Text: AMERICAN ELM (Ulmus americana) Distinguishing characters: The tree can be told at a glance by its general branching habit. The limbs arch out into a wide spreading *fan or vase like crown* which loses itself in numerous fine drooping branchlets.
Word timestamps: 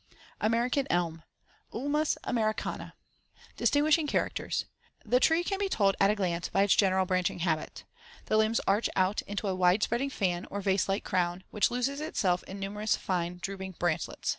AMERICAN 0.39 0.87
ELM 0.89 1.21
(Ulmus 1.71 2.17
americana) 2.23 2.95
Distinguishing 3.55 4.07
characters: 4.07 4.65
The 5.05 5.19
tree 5.19 5.43
can 5.43 5.59
be 5.59 5.69
told 5.69 5.95
at 6.01 6.09
a 6.09 6.15
glance 6.15 6.49
by 6.49 6.63
its 6.63 6.75
general 6.75 7.05
branching 7.05 7.37
habit. 7.37 7.83
The 8.25 8.37
limbs 8.37 8.59
arch 8.67 8.89
out 8.95 9.21
into 9.27 9.47
a 9.47 9.53
wide 9.53 9.83
spreading 9.83 10.09
*fan 10.09 10.45
or 10.49 10.59
vase 10.59 10.89
like 10.89 11.03
crown* 11.03 11.43
which 11.51 11.69
loses 11.69 12.01
itself 12.01 12.41
in 12.45 12.59
numerous 12.59 12.95
fine 12.95 13.37
drooping 13.43 13.73
branchlets. 13.73 14.29